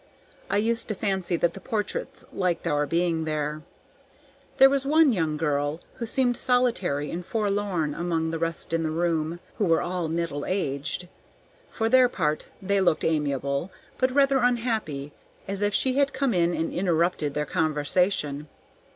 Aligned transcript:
I 0.49 0.57
used 0.57 0.87
to 0.87 0.95
fancy 0.95 1.35
that 1.35 1.53
the 1.53 1.59
portraits 1.59 2.25
liked 2.33 2.65
our 2.65 2.87
being 2.87 3.25
there. 3.25 3.61
There 4.57 4.67
was 4.67 4.83
one 4.83 5.13
young 5.13 5.37
girl 5.37 5.79
who 5.97 6.07
seemed 6.07 6.37
solitary 6.37 7.11
and 7.11 7.23
forlorn 7.23 7.93
among 7.93 8.31
the 8.31 8.39
rest 8.39 8.73
in 8.73 8.81
the 8.81 8.89
room, 8.89 9.39
who 9.57 9.65
were 9.65 9.83
all 9.83 10.07
middle 10.09 10.43
aged. 10.43 11.07
For 11.69 11.87
their 11.87 12.09
part 12.09 12.47
they 12.63 12.81
looked 12.81 13.03
amiable, 13.05 13.69
but 13.99 14.09
rather 14.11 14.39
unhappy, 14.39 15.13
as 15.47 15.61
if 15.61 15.71
she 15.75 15.97
had 15.99 16.13
come 16.13 16.33
in 16.33 16.55
and 16.55 16.73
interrupted 16.73 17.35
their 17.35 17.45
conversation. 17.45 18.47